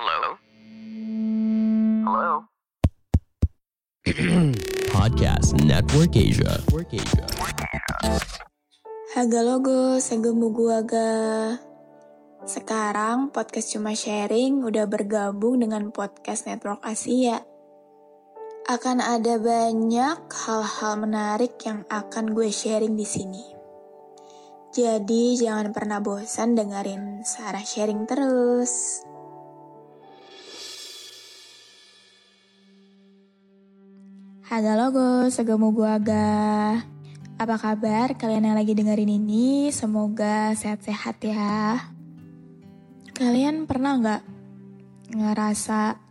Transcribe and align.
Hello? 0.00 0.32
Hello? 2.08 2.32
Podcast 4.96 5.60
Network 5.60 6.16
Asia. 6.16 6.56
Network 6.56 6.88
Asia. 6.96 7.24
Haga 9.12 9.40
logo, 9.44 10.00
segemu 10.00 10.56
gua 10.56 10.80
ga. 10.88 11.12
Sekarang 12.48 13.28
podcast 13.28 13.76
cuma 13.76 13.92
sharing 13.92 14.64
udah 14.64 14.88
bergabung 14.88 15.60
dengan 15.60 15.92
podcast 15.92 16.48
Network 16.48 16.80
Asia. 16.80 17.44
Akan 18.72 19.04
ada 19.04 19.36
banyak 19.36 20.32
hal-hal 20.32 20.96
menarik 20.96 21.60
yang 21.68 21.84
akan 21.92 22.32
gue 22.32 22.48
sharing 22.48 22.96
di 22.96 23.04
sini. 23.04 23.44
Jadi 24.72 25.36
jangan 25.36 25.76
pernah 25.76 26.00
bosan 26.00 26.56
dengerin 26.56 27.20
Sarah 27.20 27.60
sharing 27.60 28.08
terus. 28.08 29.04
Haga 34.50 34.74
logo, 34.74 35.30
segemu 35.30 35.70
gua 35.70 35.94
ga. 36.02 36.82
Apa 37.38 37.54
kabar 37.54 38.18
kalian 38.18 38.50
yang 38.50 38.58
lagi 38.58 38.74
dengerin 38.74 39.22
ini? 39.22 39.70
Semoga 39.70 40.50
sehat-sehat 40.58 41.22
ya. 41.22 41.78
Kalian 43.14 43.70
pernah 43.70 43.94
nggak 44.02 44.22
ngerasa 45.14 46.02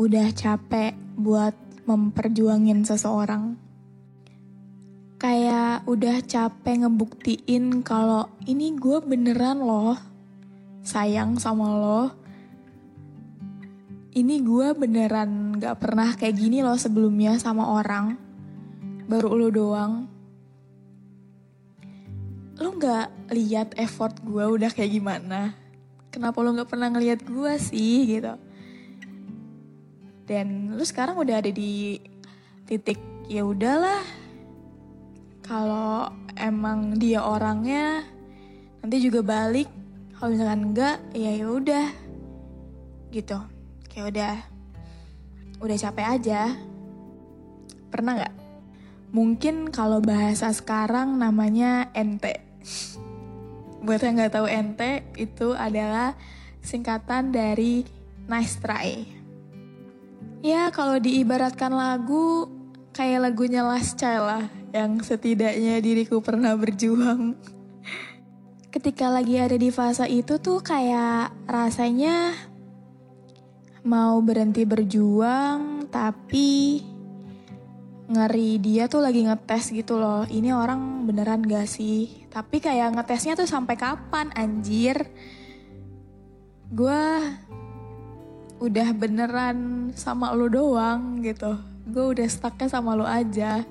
udah 0.00 0.28
capek 0.32 0.96
buat 1.20 1.52
memperjuangin 1.84 2.80
seseorang? 2.88 3.60
Kayak 5.20 5.84
udah 5.84 6.24
capek 6.24 6.80
ngebuktiin 6.80 7.84
kalau 7.84 8.32
ini 8.48 8.72
gue 8.72 9.04
beneran 9.04 9.60
loh 9.60 10.00
sayang 10.80 11.36
sama 11.36 11.76
lo. 11.76 12.24
Ini 14.16 14.40
gue 14.40 14.72
beneran 14.72 15.60
gak 15.60 15.76
pernah 15.76 16.16
kayak 16.16 16.40
gini 16.40 16.64
loh 16.64 16.80
sebelumnya 16.80 17.36
sama 17.36 17.68
orang. 17.68 18.16
Baru 19.04 19.36
lo 19.36 19.52
doang. 19.52 20.08
Lo 22.56 22.72
gak 22.80 23.12
lihat 23.28 23.76
effort 23.76 24.16
gue 24.24 24.44
udah 24.56 24.72
kayak 24.72 24.96
gimana? 24.96 25.66
kenapa 26.16 26.40
lo 26.40 26.56
nggak 26.56 26.72
pernah 26.72 26.88
ngelihat 26.88 27.28
gue 27.28 27.52
sih 27.60 28.08
gitu 28.08 28.32
dan 30.24 30.72
lu 30.72 30.80
sekarang 30.80 31.20
udah 31.20 31.44
ada 31.44 31.52
di 31.52 32.00
titik 32.64 32.96
ya 33.28 33.44
udahlah 33.44 34.00
kalau 35.44 36.08
emang 36.40 36.96
dia 36.96 37.20
orangnya 37.20 38.00
nanti 38.80 38.96
juga 39.04 39.20
balik 39.20 39.68
kalau 40.16 40.32
misalkan 40.32 40.72
enggak 40.72 40.96
ya 41.12 41.36
ya 41.36 41.46
udah 41.52 41.86
gitu 43.12 43.38
kayak 43.96 44.12
udah 44.12 44.36
udah 45.64 45.76
capek 45.80 46.06
aja 46.20 46.52
pernah 47.88 48.12
nggak 48.20 48.34
mungkin 49.16 49.72
kalau 49.72 50.04
bahasa 50.04 50.52
sekarang 50.52 51.16
namanya 51.16 51.88
ente 51.96 52.44
buat 53.80 54.04
yang 54.04 54.20
nggak 54.20 54.36
tahu 54.36 54.52
ente 54.52 55.00
itu 55.16 55.56
adalah 55.56 56.12
singkatan 56.58 57.30
dari 57.30 57.86
nice 58.26 58.58
try. 58.58 59.06
Ya 60.42 60.74
kalau 60.74 60.98
diibaratkan 60.98 61.70
lagu 61.70 62.50
kayak 62.90 63.30
lagunya 63.30 63.62
Last 63.62 63.94
Child 63.94 64.26
lah 64.26 64.44
yang 64.74 64.98
setidaknya 64.98 65.78
diriku 65.78 66.18
pernah 66.18 66.58
berjuang. 66.58 67.38
Ketika 68.74 69.08
lagi 69.08 69.38
ada 69.38 69.54
di 69.54 69.70
fase 69.70 70.10
itu 70.10 70.36
tuh 70.42 70.60
kayak 70.60 71.30
rasanya 71.46 72.34
mau 73.86 74.18
berhenti 74.18 74.66
berjuang 74.66 75.86
tapi 75.86 76.82
ngeri 78.10 78.58
dia 78.58 78.90
tuh 78.90 79.02
lagi 79.02 79.22
ngetes 79.22 79.70
gitu 79.70 79.98
loh. 79.98 80.26
Ini 80.26 80.50
orang 80.54 81.06
beneran 81.06 81.46
gak 81.46 81.70
sih? 81.70 82.26
Tapi 82.26 82.58
kayak 82.58 82.98
ngetesnya 82.98 83.38
tuh 83.38 83.46
sampai 83.46 83.78
kapan 83.78 84.34
anjir? 84.34 85.06
Gue 86.70 87.02
udah 88.58 88.88
beneran 88.90 89.90
sama 89.94 90.34
lo 90.34 90.50
doang 90.50 91.22
gitu. 91.22 91.54
Gue 91.86 92.18
udah 92.18 92.26
stucknya 92.26 92.66
sama 92.66 92.98
lo 92.98 93.06
aja. 93.06 93.62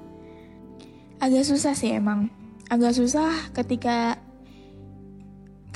Agak 1.20 1.44
susah 1.44 1.76
sih 1.76 1.92
emang. 1.96 2.32
Agak 2.72 2.96
susah 2.96 3.52
ketika 3.52 4.16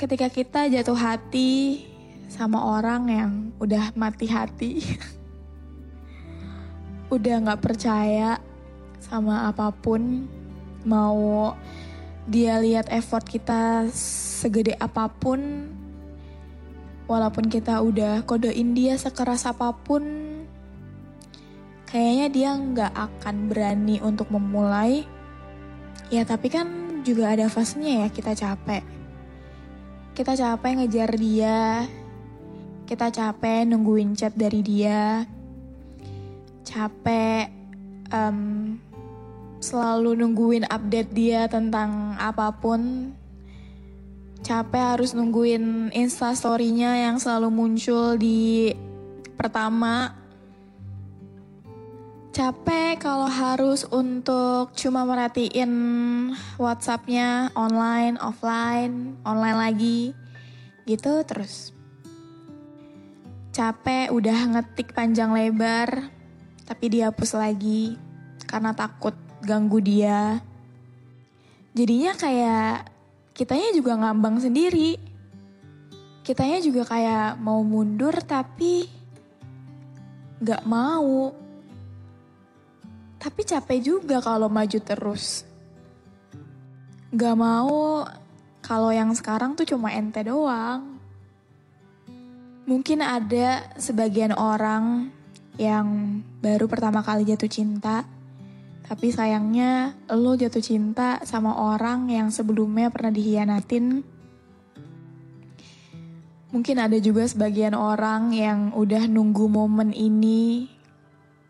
ketika 0.00 0.32
kita 0.32 0.60
jatuh 0.72 0.96
hati 0.96 1.89
sama 2.30 2.78
orang 2.78 3.02
yang 3.10 3.30
udah 3.58 3.90
mati 3.98 4.30
hati. 4.30 4.72
udah 7.14 7.34
gak 7.50 7.60
percaya 7.60 8.38
sama 9.02 9.50
apa 9.50 9.74
pun. 9.74 10.30
Mau 10.86 11.52
dia 12.30 12.62
lihat 12.62 12.86
effort 12.94 13.26
kita 13.26 13.90
segede 13.92 14.78
apa 14.78 15.10
pun. 15.10 15.66
Walaupun 17.10 17.50
kita 17.50 17.82
udah 17.82 18.22
kodein 18.22 18.78
dia 18.78 18.94
sekeras 18.94 19.42
apa 19.50 19.74
pun 19.74 20.30
kayaknya 21.90 22.26
dia 22.30 22.50
nggak 22.54 22.92
akan 22.94 23.50
berani 23.50 23.98
untuk 23.98 24.30
memulai. 24.30 25.02
Ya 26.06 26.22
tapi 26.22 26.46
kan 26.46 27.02
juga 27.02 27.34
ada 27.34 27.50
fasenya 27.50 28.06
ya 28.06 28.08
kita 28.14 28.38
capek. 28.38 28.86
Kita 30.14 30.38
capek 30.38 30.70
ngejar 30.78 31.10
dia 31.18 31.90
kita 32.90 33.14
capek 33.14 33.70
nungguin 33.70 34.18
chat 34.18 34.34
dari 34.34 34.66
dia 34.66 35.22
capek 36.70 37.50
um, 38.14 38.78
selalu 39.58 40.14
nungguin 40.14 40.64
update 40.70 41.10
dia 41.10 41.50
tentang 41.50 42.14
apa 42.16 42.54
pun. 42.54 43.12
Capek 44.40 44.96
harus 44.96 45.12
nungguin 45.12 45.92
instastorynya 45.92 46.96
yang 47.10 47.20
selalu 47.20 47.52
muncul 47.52 48.16
di 48.16 48.72
pertama. 49.36 50.16
Capek 52.30 52.96
kalau 53.02 53.28
harus 53.28 53.84
untuk 53.90 54.72
cuma 54.72 55.04
merhatiin 55.04 55.72
WhatsAppnya 56.56 57.52
online, 57.52 58.16
offline, 58.22 59.18
online 59.28 59.58
lagi, 59.60 60.00
gitu 60.88 61.20
terus. 61.26 61.79
Capek 63.50 64.14
udah 64.14 64.38
ngetik 64.54 64.94
panjang 64.94 65.34
lebar, 65.34 66.06
tapi 66.62 66.86
dihapus 66.86 67.34
lagi 67.34 67.98
karena 68.46 68.70
takut 68.70 69.18
ganggu 69.42 69.82
dia. 69.82 70.38
Jadinya 71.74 72.14
kayak 72.14 72.86
kitanya 73.34 73.74
juga 73.74 73.98
ngambang 73.98 74.38
sendiri. 74.38 74.94
Kitanya 76.22 76.62
juga 76.62 76.86
kayak 76.86 77.42
mau 77.42 77.58
mundur 77.66 78.14
tapi 78.22 78.86
gak 80.38 80.62
mau. 80.62 81.34
Tapi 83.18 83.40
capek 83.42 83.78
juga 83.82 84.22
kalau 84.22 84.46
maju 84.46 84.78
terus. 84.78 85.42
Gak 87.10 87.34
mau 87.34 88.06
kalau 88.62 88.94
yang 88.94 89.10
sekarang 89.10 89.58
tuh 89.58 89.66
cuma 89.66 89.90
ente 89.90 90.22
doang. 90.22 90.99
Mungkin 92.70 93.02
ada 93.02 93.66
sebagian 93.74 94.30
orang 94.30 95.10
yang 95.58 96.22
baru 96.38 96.70
pertama 96.70 97.02
kali 97.02 97.26
jatuh 97.26 97.50
cinta, 97.50 98.06
tapi 98.86 99.10
sayangnya 99.10 99.98
lo 100.14 100.38
jatuh 100.38 100.62
cinta 100.62 101.18
sama 101.26 101.58
orang 101.58 102.06
yang 102.14 102.30
sebelumnya 102.30 102.86
pernah 102.94 103.10
dihianatin. 103.10 104.06
Mungkin 106.54 106.76
ada 106.78 106.94
juga 107.02 107.26
sebagian 107.26 107.74
orang 107.74 108.30
yang 108.38 108.70
udah 108.78 109.02
nunggu 109.10 109.50
momen 109.50 109.90
ini 109.90 110.70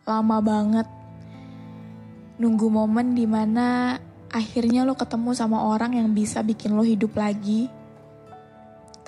lama 0.08 0.40
banget. 0.40 0.88
Nunggu 2.40 2.72
momen 2.72 3.12
di 3.12 3.28
mana 3.28 4.00
akhirnya 4.32 4.88
lo 4.88 4.96
ketemu 4.96 5.36
sama 5.36 5.68
orang 5.68 6.00
yang 6.00 6.16
bisa 6.16 6.40
bikin 6.40 6.72
lo 6.72 6.80
hidup 6.80 7.12
lagi. 7.12 7.79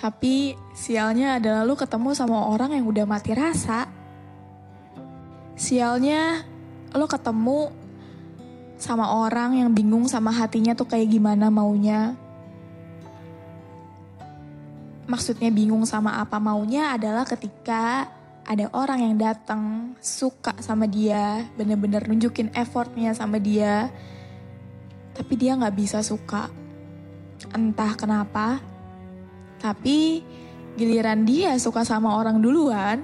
Tapi 0.02 0.58
sialnya 0.75 1.38
adalah 1.38 1.62
lu 1.62 1.78
ketemu 1.78 2.10
sama 2.10 2.50
orang 2.50 2.75
yang 2.75 2.90
udah 2.90 3.06
mati 3.06 3.38
rasa. 3.38 3.87
Sialnya 5.54 6.43
lo 6.90 7.06
ketemu 7.06 7.70
sama 8.82 9.14
orang 9.14 9.62
yang 9.62 9.70
bingung 9.70 10.10
sama 10.10 10.34
hatinya 10.34 10.75
tuh 10.75 10.90
kayak 10.90 11.06
gimana 11.06 11.54
maunya. 11.54 12.19
Maksudnya 15.06 15.54
bingung 15.54 15.87
sama 15.87 16.19
apa 16.19 16.43
maunya 16.43 16.99
adalah 16.99 17.22
ketika 17.22 18.10
ada 18.43 18.66
orang 18.75 19.06
yang 19.06 19.14
datang 19.14 19.94
suka 20.02 20.58
sama 20.58 20.90
dia, 20.90 21.46
bener-bener 21.54 22.02
nunjukin 22.10 22.50
effortnya 22.58 23.14
sama 23.14 23.38
dia, 23.38 23.87
tapi 25.14 25.38
dia 25.38 25.54
nggak 25.54 25.78
bisa 25.78 26.02
suka. 26.02 26.50
Entah 27.54 27.94
kenapa, 27.94 28.58
tapi 29.62 30.26
giliran 30.75 31.23
dia 31.23 31.55
suka 31.62 31.87
sama 31.87 32.19
orang 32.19 32.43
duluan, 32.43 32.99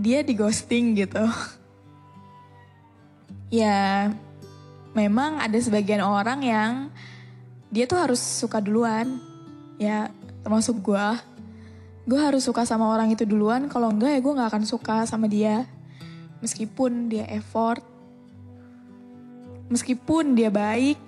dia 0.00 0.24
di 0.24 0.32
ghosting 0.32 0.96
gitu. 0.96 1.20
ya, 3.62 4.08
memang 4.96 5.44
ada 5.44 5.60
sebagian 5.60 6.00
orang 6.00 6.40
yang 6.40 6.72
dia 7.68 7.84
tuh 7.84 8.00
harus 8.00 8.18
suka 8.18 8.64
duluan. 8.64 9.20
Ya, 9.76 10.08
termasuk 10.40 10.80
gue. 10.80 11.08
Gue 12.08 12.18
harus 12.18 12.48
suka 12.48 12.64
sama 12.64 12.88
orang 12.88 13.12
itu 13.12 13.28
duluan, 13.28 13.68
kalau 13.68 13.92
enggak 13.92 14.16
ya 14.16 14.20
gue 14.24 14.38
gak 14.40 14.50
akan 14.50 14.64
suka 14.64 15.04
sama 15.04 15.28
dia. 15.28 15.68
Meskipun 16.42 17.06
dia 17.06 17.22
effort, 17.30 17.86
meskipun 19.70 20.34
dia 20.34 20.50
baik, 20.50 20.98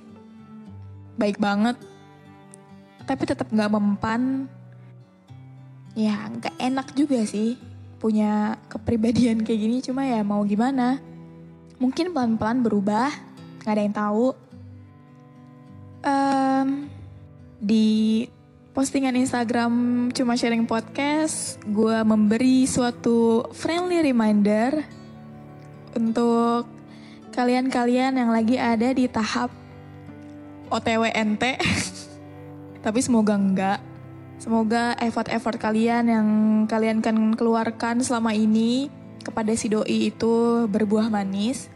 baik 1.19 1.43
banget, 1.43 1.75
tapi 3.05 3.29
tetap 3.29 3.49
nggak 3.49 3.73
mempan. 3.73 4.49
Ya 5.95 6.27
nggak 6.29 6.57
enak 6.59 6.89
juga 6.99 7.23
sih 7.23 7.57
punya 8.03 8.61
kepribadian 8.69 9.47
kayak 9.47 9.61
gini. 9.61 9.77
Cuma 9.81 10.05
ya 10.05 10.21
mau 10.27 10.43
gimana? 10.43 10.99
Mungkin 11.79 12.13
pelan-pelan 12.13 12.61
berubah 12.65 13.09
nggak 13.63 13.73
ada 13.73 13.83
yang 13.85 13.97
tahu. 13.97 14.27
Um, 16.05 16.93
di 17.65 18.29
postingan 18.75 19.15
Instagram 19.15 19.73
cuma 20.11 20.35
sharing 20.35 20.67
podcast 20.67 21.63
gue 21.63 21.95
memberi 22.03 22.67
suatu 22.67 23.47
friendly 23.55 24.03
reminder 24.03 24.83
untuk 25.95 26.67
kalian-kalian 27.33 28.19
yang 28.19 28.35
lagi 28.35 28.59
ada 28.59 28.91
di 28.91 29.07
tahap 29.07 29.49
OTW 30.75 31.07
NT 31.15 31.43
Tapi 32.85 33.01
semoga 33.01 33.33
enggak. 33.33 33.81
Semoga 34.37 34.93
effort-effort 35.01 35.57
kalian 35.57 36.05
yang 36.05 36.29
kalian 36.69 37.01
kan 37.01 37.17
keluarkan 37.33 38.05
selama 38.05 38.37
ini 38.37 38.93
kepada 39.25 39.57
si 39.57 39.73
doi 39.73 40.13
itu 40.13 40.69
berbuah 40.69 41.09
manis. 41.09 41.73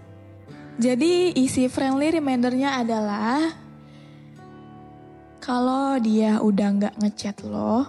Jadi 0.76 1.32
isi 1.32 1.64
friendly 1.72 2.12
remindernya 2.12 2.84
adalah 2.84 3.56
kalau 5.40 5.96
dia 5.96 6.44
udah 6.44 6.68
nggak 6.76 6.94
ngechat 7.00 7.40
lo, 7.48 7.88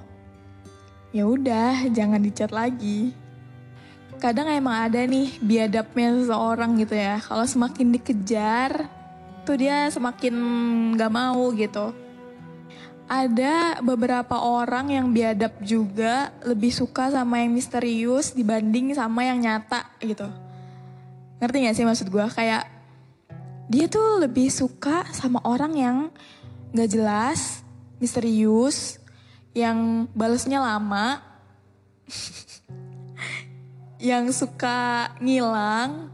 ya 1.12 1.28
udah 1.28 1.92
jangan 1.92 2.24
dicat 2.24 2.56
lagi. 2.56 3.12
Kadang 4.16 4.48
emang 4.48 4.88
ada 4.88 5.04
nih 5.04 5.44
biadabnya 5.44 6.24
seseorang 6.24 6.80
gitu 6.80 6.96
ya. 6.96 7.20
Kalau 7.20 7.44
semakin 7.44 7.88
dikejar, 8.00 8.88
tuh 9.44 9.60
dia 9.60 9.92
semakin 9.92 10.36
nggak 10.96 11.12
mau 11.12 11.52
gitu 11.52 11.99
ada 13.10 13.82
beberapa 13.82 14.38
orang 14.38 14.94
yang 14.94 15.10
biadab 15.10 15.58
juga 15.66 16.30
lebih 16.46 16.70
suka 16.70 17.10
sama 17.10 17.42
yang 17.42 17.58
misterius 17.58 18.38
dibanding 18.38 18.94
sama 18.94 19.26
yang 19.26 19.42
nyata 19.42 19.90
gitu. 19.98 20.30
Ngerti 21.42 21.58
gak 21.66 21.76
sih 21.76 21.90
maksud 21.90 22.08
gue? 22.14 22.22
Kayak 22.30 22.70
dia 23.66 23.90
tuh 23.90 24.22
lebih 24.22 24.54
suka 24.54 25.10
sama 25.10 25.42
orang 25.42 25.74
yang 25.74 25.98
gak 26.70 26.86
jelas, 26.94 27.66
misterius, 27.98 29.02
yang 29.58 30.06
balesnya 30.14 30.62
lama, 30.62 31.18
yang 34.14 34.30
suka 34.30 35.10
ngilang, 35.18 36.14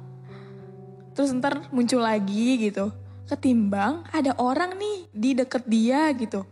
terus 1.12 1.36
ntar 1.36 1.68
muncul 1.76 2.00
lagi 2.00 2.72
gitu. 2.72 2.88
Ketimbang 3.28 4.08
ada 4.16 4.32
orang 4.40 4.80
nih 4.80 4.98
di 5.12 5.36
deket 5.36 5.68
dia 5.68 6.08
gitu 6.16 6.48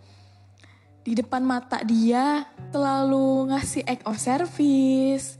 di 1.03 1.19
depan 1.19 1.43
mata 1.43 1.83
dia 1.83 2.47
selalu 2.71 3.51
ngasih 3.51 3.83
act 3.83 4.03
of 4.07 4.15
service. 4.15 5.35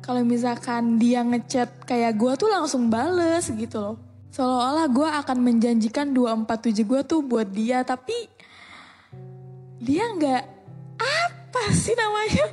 Kalau 0.00 0.24
misalkan 0.24 0.96
dia 1.00 1.20
ngechat 1.24 1.84
kayak 1.84 2.16
gue 2.16 2.32
tuh 2.40 2.48
langsung 2.48 2.88
bales 2.88 3.48
gitu 3.52 3.76
loh. 3.80 3.96
Seolah-olah 4.32 4.88
gue 4.90 5.08
akan 5.24 5.38
menjanjikan 5.40 6.10
247 6.12 6.84
gue 6.84 7.00
tuh 7.04 7.20
buat 7.24 7.48
dia. 7.48 7.84
Tapi 7.84 8.16
dia 9.80 10.04
nggak 10.12 10.44
apa 11.00 11.62
sih 11.72 11.96
namanya. 11.96 12.46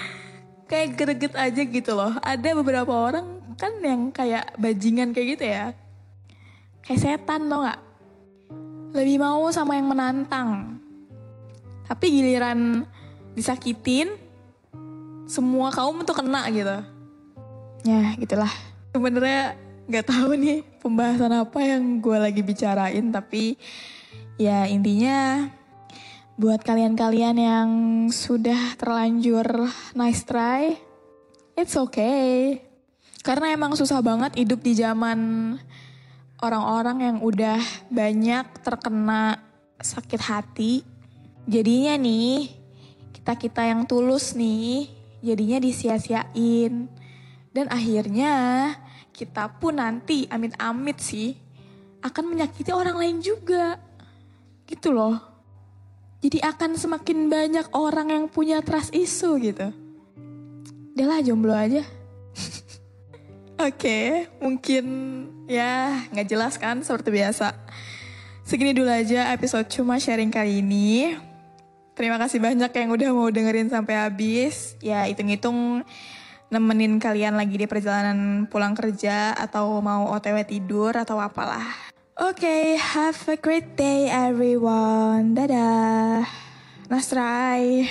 kayak 0.70 0.88
greget 0.94 1.34
aja 1.34 1.62
gitu 1.62 1.92
loh. 1.94 2.14
Ada 2.22 2.54
beberapa 2.54 2.90
orang 2.90 3.54
kan 3.58 3.76
yang 3.82 4.14
kayak 4.14 4.54
bajingan 4.58 5.10
kayak 5.10 5.28
gitu 5.38 5.44
ya. 5.46 5.66
Kayak 6.86 7.02
setan 7.02 7.50
tau 7.50 7.66
gak? 7.66 7.80
Lebih 8.90 9.22
mau 9.22 9.46
sama 9.54 9.78
yang 9.78 9.86
menantang 9.86 10.80
tapi 11.90 12.06
giliran 12.14 12.86
disakitin 13.34 14.14
semua 15.26 15.74
kaum 15.74 16.06
tuh 16.06 16.14
kena 16.14 16.46
gitu. 16.54 16.78
Ya 17.82 18.14
gitulah. 18.14 18.50
Sebenarnya 18.94 19.58
nggak 19.90 20.06
tahu 20.06 20.38
nih 20.38 20.62
pembahasan 20.78 21.34
apa 21.34 21.58
yang 21.66 21.98
gue 21.98 22.14
lagi 22.14 22.46
bicarain 22.46 23.10
tapi 23.10 23.58
ya 24.38 24.70
intinya 24.70 25.50
buat 26.38 26.62
kalian-kalian 26.62 27.36
yang 27.36 27.68
sudah 28.14 28.78
terlanjur 28.78 29.66
nice 29.98 30.22
try 30.22 30.78
it's 31.58 31.74
okay. 31.74 32.62
Karena 33.26 33.50
emang 33.50 33.74
susah 33.74 33.98
banget 34.00 34.38
hidup 34.38 34.62
di 34.62 34.78
zaman 34.78 35.18
orang-orang 36.40 36.98
yang 37.02 37.16
udah 37.20 37.60
banyak 37.92 38.46
terkena 38.64 39.42
sakit 39.82 40.20
hati 40.22 40.89
Jadinya 41.50 41.98
nih, 41.98 42.46
kita-kita 43.10 43.66
yang 43.66 43.82
tulus 43.82 44.38
nih, 44.38 44.86
jadinya 45.18 45.58
disia-siain. 45.58 46.86
Dan 47.50 47.66
akhirnya 47.66 48.32
kita 49.10 49.58
pun 49.58 49.82
nanti 49.82 50.30
amit-amit 50.30 51.02
sih 51.02 51.34
akan 52.06 52.30
menyakiti 52.30 52.70
orang 52.70 52.94
lain 52.94 53.18
juga. 53.18 53.82
Gitu 54.62 54.94
loh. 54.94 55.18
Jadi 56.22 56.38
akan 56.38 56.78
semakin 56.78 57.26
banyak 57.26 57.66
orang 57.74 58.14
yang 58.14 58.24
punya 58.30 58.62
trust 58.62 58.94
issue 58.94 59.34
gitu. 59.42 59.74
Udahlah 60.94 61.18
jomblo 61.18 61.50
aja. 61.50 61.82
Oke, 63.58 63.74
okay, 63.74 64.06
mungkin 64.38 64.86
ya 65.50 66.06
nggak 66.14 66.28
jelas 66.30 66.54
kan 66.62 66.78
seperti 66.86 67.10
biasa. 67.10 67.58
Segini 68.46 68.70
dulu 68.70 68.86
aja 68.86 69.34
episode 69.34 69.66
cuma 69.66 69.98
sharing 69.98 70.30
kali 70.30 70.62
ini. 70.62 71.29
Terima 71.94 72.16
kasih 72.16 72.40
banyak 72.40 72.70
yang 72.72 72.88
udah 72.90 73.08
mau 73.12 73.28
dengerin 73.28 73.68
sampai 73.68 73.94
habis. 73.98 74.78
Ya 74.80 75.04
hitung-hitung 75.04 75.84
nemenin 76.50 76.98
kalian 76.98 77.38
lagi 77.38 77.54
di 77.54 77.66
perjalanan 77.70 78.50
pulang 78.50 78.74
kerja 78.74 79.32
atau 79.38 79.78
mau 79.78 80.10
otw 80.10 80.38
tidur 80.42 80.96
atau 80.98 81.22
apalah. 81.22 81.64
Oke, 82.20 82.44
okay, 82.44 82.64
have 82.76 83.16
a 83.32 83.38
great 83.38 83.80
day 83.80 84.10
everyone. 84.12 85.32
Dadah. 85.32 86.28
Nasrai. 86.90 87.88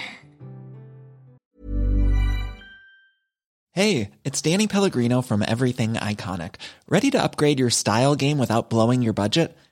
Hey, 3.72 4.12
it's 4.28 4.42
Danny 4.42 4.68
Pellegrino 4.68 5.22
from 5.22 5.42
Everything 5.42 5.94
Iconic. 5.94 6.60
Ready 6.90 7.10
to 7.16 7.24
upgrade 7.24 7.64
your 7.64 7.72
style 7.72 8.14
game 8.14 8.38
without 8.38 8.70
blowing 8.70 9.02
your 9.02 9.16
budget? 9.16 9.56